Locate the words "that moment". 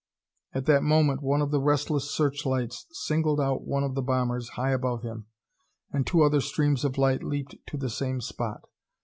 0.65-1.21